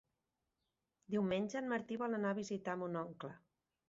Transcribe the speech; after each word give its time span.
Diumenge 1.15 1.59
en 1.61 1.69
Martí 1.73 1.97
vol 2.05 2.15
anar 2.19 2.31
a 2.35 2.39
visitar 2.39 2.75
mon 2.85 2.97
oncle. 3.03 3.31